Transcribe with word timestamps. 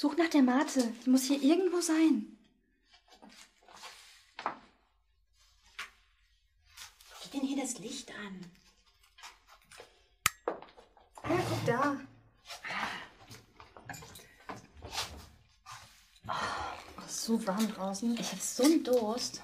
Such 0.00 0.16
nach 0.16 0.30
der 0.30 0.40
Mate. 0.40 0.94
Die 1.04 1.10
muss 1.10 1.24
hier 1.24 1.42
irgendwo 1.42 1.82
sein. 1.82 2.38
Wie 7.22 7.28
denn 7.34 7.46
hier 7.46 7.60
das 7.62 7.78
Licht 7.80 8.10
an? 8.12 8.50
Ja, 11.28 11.44
guck 11.46 11.66
da. 11.66 12.00
Oh, 16.26 17.04
ist 17.04 17.24
so 17.24 17.46
warm 17.46 17.68
draußen. 17.70 18.16
Ich 18.18 18.32
habe 18.32 18.40
so 18.40 18.62
einen 18.62 18.82
Durst. 18.82 19.42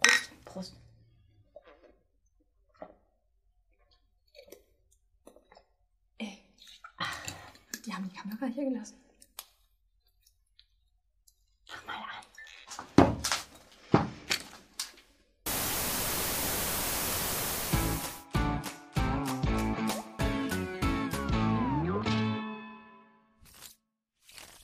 Prost, 0.00 0.44
Prost. 0.44 0.72
Ey. 6.18 6.42
Ach, 6.96 7.16
die 7.86 7.94
haben 7.94 8.08
die 8.08 8.16
Kamera 8.16 8.46
hier 8.46 8.64
gelassen. 8.64 9.05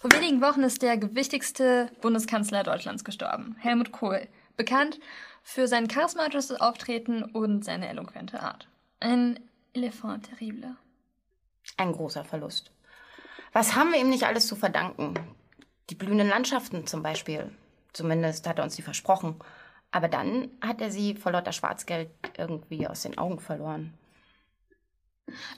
Vor 0.03 0.11
wenigen 0.11 0.41
Wochen 0.41 0.65
ist 0.65 0.83
der 0.83 0.97
gewichtigste 0.97 1.89
Bundeskanzler 2.01 2.65
Deutschlands 2.65 3.05
gestorben, 3.05 3.55
Helmut 3.61 3.93
Kohl, 3.93 4.27
bekannt 4.57 4.99
für 5.45 5.69
sein 5.69 5.87
charismatisches 5.87 6.61
Auftreten 6.61 7.23
und 7.23 7.65
seine 7.65 7.89
eloquente 7.89 8.43
Art. 8.43 8.67
Ein 8.99 9.39
Elefant 9.75 10.29
terrible. 10.29 10.75
Ein 11.77 11.93
großer 11.93 12.25
Verlust. 12.25 12.73
Was 13.53 13.77
haben 13.77 13.93
wir 13.93 14.01
ihm 14.01 14.11
nicht 14.11 14.25
alles 14.25 14.49
zu 14.49 14.57
verdanken? 14.57 15.15
Die 15.89 15.95
blühenden 15.95 16.29
Landschaften 16.29 16.85
zum 16.89 17.05
Beispiel. 17.05 17.53
Zumindest 17.93 18.49
hat 18.49 18.59
er 18.59 18.65
uns 18.65 18.75
die 18.75 18.83
versprochen. 18.83 19.37
Aber 19.93 20.09
dann 20.09 20.51
hat 20.61 20.81
er 20.81 20.91
sie 20.91 21.15
vor 21.15 21.31
lauter 21.31 21.53
Schwarzgeld 21.53 22.11
irgendwie 22.37 22.89
aus 22.89 23.03
den 23.03 23.19
Augen 23.19 23.39
verloren. 23.39 23.95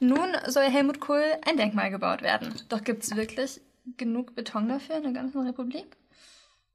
Nun 0.01 0.37
soll 0.49 0.65
Helmut 0.65 1.01
Kohl 1.01 1.25
ein 1.47 1.57
Denkmal 1.57 1.89
gebaut 1.89 2.21
werden. 2.21 2.55
Doch 2.69 2.85
gibt 2.85 3.05
es 3.05 3.17
wirklich 3.17 3.63
genug 3.97 4.35
Beton 4.35 4.69
dafür 4.69 4.97
in 4.97 5.03
der 5.05 5.13
ganzen 5.13 5.47
Republik? 5.47 5.97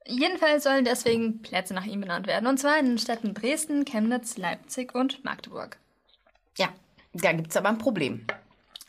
Jedenfalls 0.05 0.63
sollen 0.63 0.85
deswegen 0.85 1.41
Plätze 1.41 1.73
nach 1.73 1.85
ihm 1.85 2.02
benannt 2.02 2.27
werden. 2.27 2.47
Und 2.47 2.57
zwar 2.57 2.79
in 2.79 2.85
den 2.85 2.97
Städten 2.97 3.33
Dresden, 3.33 3.85
Chemnitz, 3.85 4.38
Leipzig 4.38 4.95
und 4.95 5.23
Magdeburg. 5.23 5.77
Ja, 6.57 6.69
da 7.13 7.31
gibt's 7.33 7.57
aber 7.57 7.69
ein 7.69 7.77
Problem. 7.77 8.25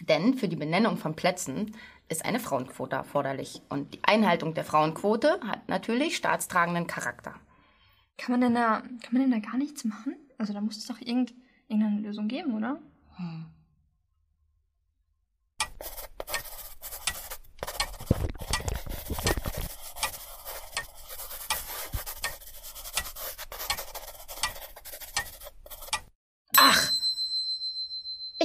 Denn 0.00 0.34
für 0.34 0.48
die 0.48 0.56
Benennung 0.56 0.96
von 0.96 1.14
Plätzen 1.14 1.76
ist 2.08 2.24
eine 2.24 2.40
Frauenquote 2.40 2.96
erforderlich. 2.96 3.60
Und 3.68 3.94
die 3.94 4.00
Einhaltung 4.02 4.54
der 4.54 4.64
Frauenquote 4.64 5.40
hat 5.46 5.68
natürlich 5.68 6.16
staatstragenden 6.16 6.86
Charakter. 6.86 7.34
Kann 8.16 8.32
man 8.32 8.40
denn 8.40 8.54
da, 8.54 8.80
kann 8.80 9.12
man 9.12 9.22
denn 9.22 9.30
da 9.30 9.38
gar 9.38 9.58
nichts 9.58 9.84
machen? 9.84 10.16
Also 10.38 10.52
da 10.52 10.60
muss 10.60 10.78
es 10.78 10.86
doch 10.86 11.00
irgend, 11.00 11.34
irgendeine 11.68 12.00
Lösung 12.00 12.28
geben, 12.28 12.54
oder? 12.54 12.80
Ach, 13.16 13.44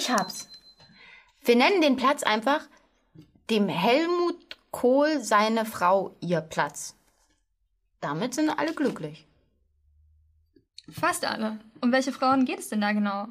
ich 0.05 0.11
hab's. 0.11 0.47
Wir 1.43 1.55
nennen 1.55 1.81
den 1.81 1.95
Platz 1.95 2.23
einfach 2.23 2.61
dem 3.49 3.67
Helmut 3.67 4.57
Kohl 4.71 5.21
seine 5.21 5.65
Frau 5.65 6.15
ihr 6.19 6.41
Platz. 6.41 6.95
Damit 8.01 8.33
sind 8.33 8.49
alle 8.49 8.73
glücklich. 8.73 9.25
Fast 10.89 11.25
alle. 11.25 11.59
Um 11.81 11.91
welche 11.91 12.11
Frauen 12.11 12.45
geht 12.45 12.59
es 12.59 12.69
denn 12.69 12.81
da 12.81 12.91
genau? 12.91 13.27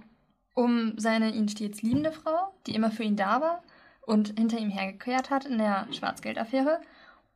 Um 0.55 0.99
seine 0.99 1.31
ihn 1.31 1.49
stets 1.49 1.83
liebende 1.83 2.13
Frau, 2.13 2.55
die 2.67 2.75
immer 2.75 2.91
für 2.91 3.05
ihn 3.05 3.17
da 3.17 3.41
war 3.41 3.63
und 4.03 4.39
hinter 4.39 4.59
ihm 4.59 4.71
hergekehrt 4.71 5.31
hat 5.31 5.45
in 5.45 5.59
der 5.59 5.87
Schwarzgeldaffäre? 5.93 6.81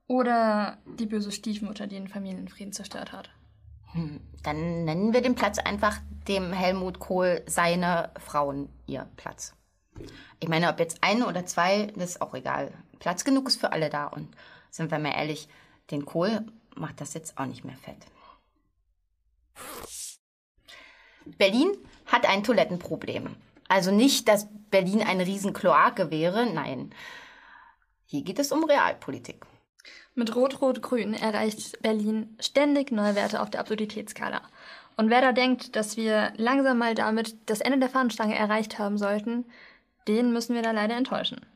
Oder 0.08 0.78
die 0.86 1.06
böse 1.06 1.30
Stiefmutter, 1.30 1.86
die 1.86 1.96
den 1.96 2.08
Familienfrieden 2.08 2.72
zerstört 2.72 3.12
hat? 3.12 3.30
Hm, 3.92 4.20
dann 4.42 4.84
nennen 4.84 5.12
wir 5.12 5.22
den 5.22 5.34
Platz 5.34 5.58
einfach 5.58 5.98
dem 6.26 6.52
Helmut 6.52 6.98
Kohl 6.98 7.42
seine 7.46 8.10
Frauen 8.18 8.68
ihr 8.86 9.08
Platz. 9.16 9.54
Ich 10.40 10.48
meine, 10.48 10.68
ob 10.68 10.78
jetzt 10.78 11.02
eine 11.02 11.26
oder 11.26 11.46
zwei, 11.46 11.86
das 11.96 12.10
ist 12.10 12.22
auch 12.22 12.34
egal. 12.34 12.72
Platz 12.98 13.24
genug 13.24 13.48
ist 13.48 13.60
für 13.60 13.72
alle 13.72 13.90
da. 13.90 14.06
Und 14.06 14.36
sind 14.70 14.90
wir 14.90 14.98
mal 14.98 15.14
ehrlich, 15.14 15.48
den 15.90 16.04
Kohl 16.04 16.46
macht 16.76 17.00
das 17.00 17.14
jetzt 17.14 17.38
auch 17.38 17.46
nicht 17.46 17.64
mehr 17.64 17.76
fett. 17.76 17.98
Berlin 21.24 21.76
hat 22.06 22.26
ein 22.26 22.44
Toilettenproblem. 22.44 23.36
Also 23.68 23.90
nicht, 23.90 24.28
dass 24.28 24.48
Berlin 24.70 25.02
eine 25.02 25.26
riesen 25.26 25.52
Kloake 25.52 26.10
wäre, 26.10 26.46
nein. 26.46 26.94
Hier 28.06 28.22
geht 28.22 28.38
es 28.38 28.52
um 28.52 28.64
Realpolitik. 28.64 29.44
Mit 30.14 30.34
Rot-Rot-Grün 30.34 31.14
erreicht 31.14 31.80
Berlin 31.82 32.36
ständig 32.40 32.90
neue 32.90 33.14
Werte 33.14 33.40
auf 33.40 33.50
der 33.50 33.60
Absurditätsskala. 33.60 34.42
Und 34.96 35.10
wer 35.10 35.20
da 35.20 35.32
denkt, 35.32 35.76
dass 35.76 35.96
wir 35.96 36.32
langsam 36.36 36.78
mal 36.78 36.94
damit 36.94 37.36
das 37.48 37.60
Ende 37.60 37.78
der 37.78 37.88
Fahnenstange 37.88 38.34
erreicht 38.34 38.78
haben 38.78 38.98
sollten, 38.98 39.44
den 40.08 40.32
müssen 40.32 40.56
wir 40.56 40.62
da 40.62 40.72
leider 40.72 40.96
enttäuschen. 40.96 41.46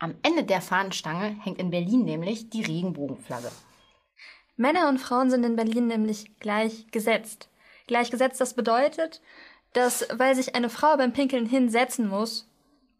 Am 0.00 0.16
Ende 0.22 0.42
der 0.42 0.60
Fahnenstange 0.60 1.36
hängt 1.42 1.58
in 1.58 1.70
Berlin 1.70 2.04
nämlich 2.04 2.50
die 2.50 2.64
Regenbogenflagge. 2.64 3.50
Männer 4.56 4.88
und 4.88 4.98
Frauen 4.98 5.30
sind 5.30 5.44
in 5.44 5.56
Berlin 5.56 5.86
nämlich 5.86 6.36
gleichgesetzt. 6.38 7.48
Gleichgesetzt, 7.86 8.40
das 8.40 8.54
bedeutet, 8.54 9.20
dass, 9.72 10.06
weil 10.12 10.34
sich 10.34 10.54
eine 10.54 10.68
Frau 10.68 10.96
beim 10.96 11.12
Pinkeln 11.12 11.46
hinsetzen 11.46 12.08
muss, 12.08 12.48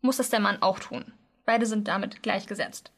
muss 0.03 0.19
das 0.19 0.31
der 0.31 0.41
Mann 0.41 0.63
auch 0.63 0.79
tun. 0.79 1.13
Beide 1.47 1.67
sind 1.67 1.89
damit 1.89 2.23
gleichgesetzt. 2.23 2.93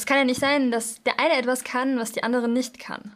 Es 0.00 0.06
kann 0.06 0.16
ja 0.16 0.24
nicht 0.24 0.40
sein, 0.40 0.70
dass 0.70 1.02
der 1.02 1.20
eine 1.20 1.34
etwas 1.34 1.62
kann, 1.62 1.98
was 1.98 2.10
die 2.10 2.22
andere 2.22 2.48
nicht 2.48 2.78
kann. 2.78 3.14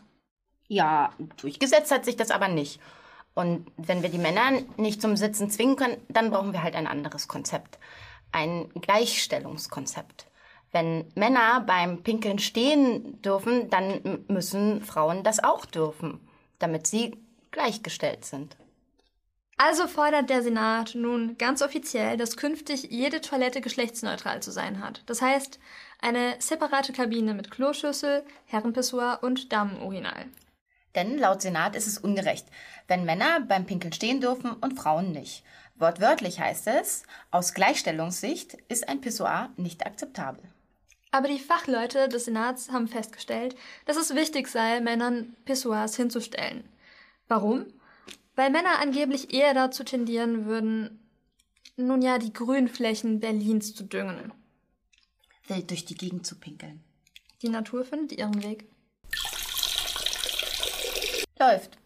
Ja, 0.68 1.14
durchgesetzt 1.38 1.90
hat 1.90 2.04
sich 2.04 2.14
das 2.14 2.30
aber 2.30 2.48
nicht. 2.48 2.78
Und 3.32 3.72
wenn 3.78 4.02
wir 4.02 4.10
die 4.10 4.18
Männer 4.18 4.60
nicht 4.76 5.00
zum 5.00 5.16
Sitzen 5.16 5.48
zwingen 5.48 5.76
können, 5.76 5.96
dann 6.10 6.30
brauchen 6.30 6.52
wir 6.52 6.62
halt 6.62 6.74
ein 6.74 6.86
anderes 6.86 7.26
Konzept. 7.26 7.78
Ein 8.32 8.68
Gleichstellungskonzept. 8.82 10.26
Wenn 10.72 11.10
Männer 11.14 11.62
beim 11.66 12.02
Pinkeln 12.02 12.38
stehen 12.38 13.22
dürfen, 13.22 13.70
dann 13.70 14.22
müssen 14.28 14.82
Frauen 14.82 15.22
das 15.22 15.42
auch 15.42 15.64
dürfen, 15.64 16.20
damit 16.58 16.86
sie 16.86 17.16
gleichgestellt 17.50 18.26
sind. 18.26 18.58
Also 19.56 19.86
fordert 19.86 20.30
der 20.30 20.42
Senat 20.42 20.94
nun 20.94 21.38
ganz 21.38 21.62
offiziell, 21.62 22.16
dass 22.16 22.36
künftig 22.36 22.88
jede 22.90 23.20
Toilette 23.20 23.60
geschlechtsneutral 23.60 24.42
zu 24.42 24.50
sein 24.50 24.82
hat. 24.82 25.02
Das 25.06 25.22
heißt, 25.22 25.60
eine 26.00 26.34
separate 26.40 26.92
Kabine 26.92 27.34
mit 27.34 27.50
Kloschüssel, 27.50 28.24
Herrenpissoir 28.46 29.20
und 29.22 29.52
Damenurinal. 29.52 30.26
Denn 30.94 31.18
laut 31.18 31.42
Senat 31.42 31.76
ist 31.76 31.86
es 31.86 31.98
ungerecht, 31.98 32.46
wenn 32.88 33.04
Männer 33.04 33.40
beim 33.40 33.66
Pinkeln 33.66 33.92
stehen 33.92 34.20
dürfen 34.20 34.52
und 34.52 34.78
Frauen 34.78 35.12
nicht. 35.12 35.44
Wortwörtlich 35.76 36.38
heißt 36.38 36.68
es, 36.68 37.02
aus 37.30 37.54
Gleichstellungssicht 37.54 38.54
ist 38.68 38.88
ein 38.88 39.00
Pissoir 39.00 39.50
nicht 39.56 39.86
akzeptabel. 39.86 40.42
Aber 41.10 41.28
die 41.28 41.38
Fachleute 41.38 42.08
des 42.08 42.24
Senats 42.24 42.70
haben 42.70 42.88
festgestellt, 42.88 43.56
dass 43.86 43.96
es 43.96 44.14
wichtig 44.14 44.48
sei, 44.48 44.80
Männern 44.80 45.36
Pissoirs 45.44 45.96
hinzustellen. 45.96 46.68
Warum? 47.28 47.66
Weil 48.36 48.50
Männer 48.50 48.80
angeblich 48.80 49.32
eher 49.32 49.54
dazu 49.54 49.84
tendieren 49.84 50.46
würden, 50.46 51.00
nun 51.76 52.02
ja, 52.02 52.18
die 52.18 52.32
Grünflächen 52.32 53.20
Berlins 53.20 53.74
zu 53.74 53.84
düngen. 53.84 54.32
Wild 55.46 55.70
durch 55.70 55.84
die 55.84 55.96
Gegend 55.96 56.26
zu 56.26 56.36
pinkeln. 56.36 56.82
Die 57.42 57.48
Natur 57.48 57.84
findet 57.84 58.12
ihren 58.18 58.42
Weg. 58.42 58.68
Läuft. 61.38 61.78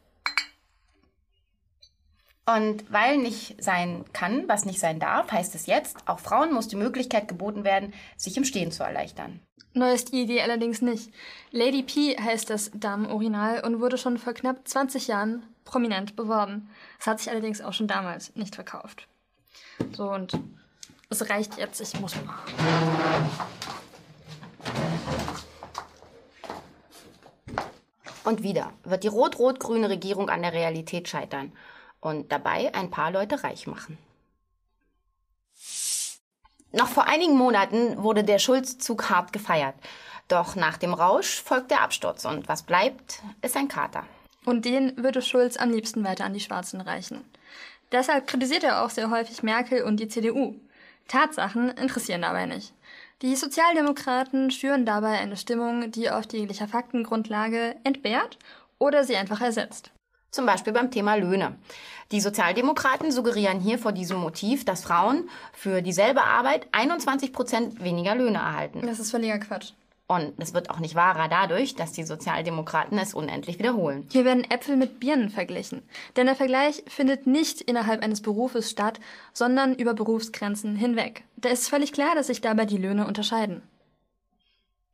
Und 2.56 2.90
weil 2.90 3.18
nicht 3.18 3.62
sein 3.62 4.06
kann, 4.14 4.48
was 4.48 4.64
nicht 4.64 4.80
sein 4.80 4.98
darf, 4.98 5.30
heißt 5.30 5.54
es 5.54 5.66
jetzt, 5.66 5.98
auch 6.06 6.18
Frauen 6.18 6.54
muss 6.54 6.66
die 6.66 6.76
Möglichkeit 6.76 7.28
geboten 7.28 7.62
werden, 7.62 7.92
sich 8.16 8.38
im 8.38 8.44
Stehen 8.44 8.72
zu 8.72 8.82
erleichtern. 8.82 9.40
Neu 9.74 9.92
ist 9.92 10.12
die 10.12 10.22
Idee 10.22 10.40
allerdings 10.40 10.80
nicht. 10.80 11.12
Lady 11.50 11.82
P 11.82 12.16
heißt 12.16 12.48
das 12.48 12.70
Damenurinal 12.72 13.62
und 13.66 13.80
wurde 13.80 13.98
schon 13.98 14.16
vor 14.16 14.32
knapp 14.32 14.66
20 14.66 15.08
Jahren 15.08 15.42
prominent 15.66 16.16
beworben. 16.16 16.70
Es 16.98 17.06
hat 17.06 17.18
sich 17.18 17.30
allerdings 17.30 17.60
auch 17.60 17.74
schon 17.74 17.86
damals 17.86 18.34
nicht 18.34 18.54
verkauft. 18.54 19.08
So, 19.92 20.10
und 20.10 20.32
es 21.10 21.28
reicht 21.28 21.58
jetzt, 21.58 21.82
ich 21.82 22.00
muss 22.00 22.14
mal. 22.16 22.34
Und 28.24 28.42
wieder 28.42 28.72
wird 28.84 29.04
die 29.04 29.08
rot-rot-grüne 29.08 29.90
Regierung 29.90 30.30
an 30.30 30.40
der 30.40 30.54
Realität 30.54 31.08
scheitern 31.08 31.52
und 32.00 32.30
dabei 32.32 32.74
ein 32.74 32.90
paar 32.90 33.10
Leute 33.10 33.42
reich 33.42 33.66
machen. 33.66 33.98
Noch 36.72 36.88
vor 36.88 37.06
einigen 37.06 37.36
Monaten 37.36 38.02
wurde 38.02 38.24
der 38.24 38.38
Schulzzug 38.38 39.08
hart 39.08 39.32
gefeiert. 39.32 39.74
Doch 40.28 40.54
nach 40.54 40.76
dem 40.76 40.92
Rausch 40.92 41.42
folgt 41.42 41.70
der 41.70 41.80
Absturz 41.80 42.26
und 42.26 42.48
was 42.48 42.62
bleibt, 42.62 43.22
ist 43.40 43.56
ein 43.56 43.68
Kater. 43.68 44.04
Und 44.44 44.66
den 44.66 45.02
würde 45.02 45.22
Schulz 45.22 45.56
am 45.56 45.70
liebsten 45.70 46.04
weiter 46.04 46.24
an 46.24 46.34
die 46.34 46.40
Schwarzen 46.40 46.80
reichen. 46.80 47.24
Deshalb 47.90 48.26
kritisiert 48.26 48.64
er 48.64 48.84
auch 48.84 48.90
sehr 48.90 49.10
häufig 49.10 49.42
Merkel 49.42 49.82
und 49.82 49.98
die 49.98 50.08
CDU. 50.08 50.54
Tatsachen 51.08 51.70
interessieren 51.70 52.20
dabei 52.20 52.44
nicht. 52.44 52.74
Die 53.22 53.34
Sozialdemokraten 53.34 54.50
schüren 54.50 54.84
dabei 54.84 55.18
eine 55.18 55.38
Stimmung, 55.38 55.90
die 55.90 56.10
auf 56.10 56.30
jeglicher 56.30 56.68
Faktengrundlage 56.68 57.76
entbehrt 57.82 58.38
oder 58.78 59.04
sie 59.04 59.16
einfach 59.16 59.40
ersetzt. 59.40 59.90
Zum 60.30 60.46
Beispiel 60.46 60.72
beim 60.72 60.90
Thema 60.90 61.14
Löhne. 61.14 61.56
Die 62.12 62.20
Sozialdemokraten 62.20 63.10
suggerieren 63.10 63.60
hier 63.60 63.78
vor 63.78 63.92
diesem 63.92 64.18
Motiv, 64.18 64.64
dass 64.64 64.82
Frauen 64.82 65.28
für 65.52 65.82
dieselbe 65.82 66.22
Arbeit 66.22 66.66
21 66.72 67.32
Prozent 67.32 67.82
weniger 67.82 68.14
Löhne 68.14 68.38
erhalten. 68.38 68.86
Das 68.86 68.98
ist 68.98 69.10
völliger 69.10 69.38
Quatsch. 69.38 69.72
Und 70.06 70.32
es 70.38 70.54
wird 70.54 70.70
auch 70.70 70.78
nicht 70.78 70.94
wahrer 70.94 71.28
dadurch, 71.28 71.74
dass 71.74 71.92
die 71.92 72.02
Sozialdemokraten 72.02 72.98
es 72.98 73.12
unendlich 73.12 73.58
wiederholen. 73.58 74.06
Hier 74.10 74.24
werden 74.24 74.50
Äpfel 74.50 74.76
mit 74.76 75.00
Birnen 75.00 75.28
verglichen. 75.28 75.82
Denn 76.16 76.24
der 76.24 76.34
Vergleich 76.34 76.82
findet 76.86 77.26
nicht 77.26 77.60
innerhalb 77.60 78.02
eines 78.02 78.22
Berufes 78.22 78.70
statt, 78.70 79.00
sondern 79.34 79.74
über 79.74 79.92
Berufsgrenzen 79.92 80.76
hinweg. 80.76 81.24
Da 81.36 81.50
ist 81.50 81.68
völlig 81.68 81.92
klar, 81.92 82.14
dass 82.14 82.28
sich 82.28 82.40
dabei 82.40 82.64
die 82.64 82.78
Löhne 82.78 83.06
unterscheiden. 83.06 83.60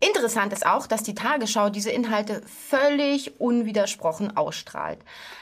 Interessant 0.07 0.53
ist 0.53 0.67
auch, 0.67 0.87
dass 0.87 1.03
die 1.03 1.15
Tagesschau 1.15 1.71
diese 1.71 1.91
Inhalte 1.91 2.43
völlig 2.47 3.41
unwidersprochen 3.41 4.37
ausstrahlt. 4.37 4.99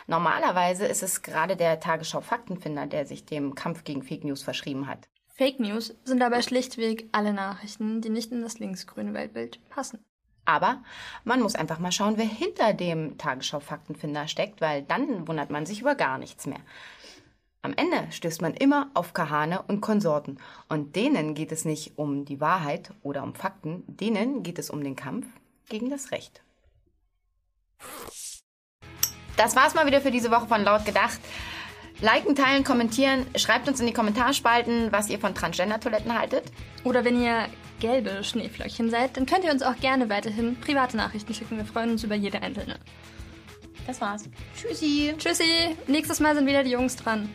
Normalerweise 0.06 0.86
ist 0.86 1.02
es 1.02 1.22
gerade 1.22 1.56
der 1.56 1.80
Tagesschau 1.80 2.20
Faktenfinder, 2.20 2.86
der 2.86 3.04
sich 3.04 3.24
dem 3.24 3.56
Kampf 3.56 3.82
gegen 3.82 4.04
Fake 4.04 4.22
News 4.22 4.42
verschrieben 4.42 4.86
hat. 4.86 5.08
Fake 5.34 5.58
News 5.58 5.96
sind 6.04 6.20
dabei 6.20 6.42
schlichtweg 6.42 7.08
alle 7.10 7.32
Nachrichten, 7.32 8.02
die 8.02 8.10
nicht 8.10 8.30
in 8.30 8.42
das 8.42 8.60
linksgrüne 8.60 9.14
Weltbild 9.14 9.58
passen. 9.68 10.04
Aber 10.44 10.82
man 11.24 11.40
muss 11.40 11.56
einfach 11.56 11.80
mal 11.80 11.92
schauen, 11.92 12.16
wer 12.16 12.26
hinter 12.26 12.72
dem 12.72 13.18
Tagesschau 13.18 13.58
Faktenfinder 13.58 14.28
steckt, 14.28 14.60
weil 14.60 14.82
dann 14.82 15.26
wundert 15.26 15.50
man 15.50 15.66
sich 15.66 15.80
über 15.80 15.96
gar 15.96 16.18
nichts 16.18 16.46
mehr. 16.46 16.60
Am 17.64 17.74
Ende 17.76 18.10
stößt 18.10 18.42
man 18.42 18.54
immer 18.54 18.90
auf 18.92 19.14
Kahane 19.14 19.62
und 19.62 19.80
Konsorten. 19.80 20.38
Und 20.68 20.96
denen 20.96 21.34
geht 21.34 21.52
es 21.52 21.64
nicht 21.64 21.92
um 21.96 22.24
die 22.24 22.40
Wahrheit 22.40 22.92
oder 23.02 23.22
um 23.22 23.36
Fakten, 23.36 23.84
denen 23.86 24.42
geht 24.42 24.58
es 24.58 24.68
um 24.68 24.82
den 24.82 24.96
Kampf 24.96 25.28
gegen 25.68 25.88
das 25.88 26.10
Recht. 26.10 26.42
Das 29.36 29.54
war's 29.54 29.74
mal 29.74 29.86
wieder 29.86 30.00
für 30.00 30.10
diese 30.10 30.32
Woche 30.32 30.48
von 30.48 30.64
Laut 30.64 30.84
gedacht. 30.84 31.20
Liken, 32.00 32.34
teilen, 32.34 32.64
kommentieren. 32.64 33.26
Schreibt 33.36 33.68
uns 33.68 33.78
in 33.78 33.86
die 33.86 33.92
Kommentarspalten, 33.92 34.90
was 34.90 35.08
ihr 35.08 35.20
von 35.20 35.32
Transgender-Toiletten 35.32 36.18
haltet. 36.18 36.50
Oder 36.82 37.04
wenn 37.04 37.22
ihr 37.22 37.46
gelbe 37.78 38.24
Schneeflöckchen 38.24 38.90
seid, 38.90 39.16
dann 39.16 39.26
könnt 39.26 39.44
ihr 39.44 39.52
uns 39.52 39.62
auch 39.62 39.76
gerne 39.76 40.10
weiterhin 40.10 40.58
private 40.60 40.96
Nachrichten 40.96 41.32
schicken. 41.32 41.58
Wir 41.58 41.64
freuen 41.64 41.90
uns 41.90 42.02
über 42.02 42.16
jede 42.16 42.42
einzelne. 42.42 42.80
Das 43.86 44.00
war's. 44.00 44.28
Tschüssi. 44.56 45.14
Tschüssi. 45.16 45.76
Nächstes 45.86 46.18
Mal 46.18 46.34
sind 46.34 46.46
wieder 46.46 46.64
die 46.64 46.70
Jungs 46.70 46.96
dran. 46.96 47.28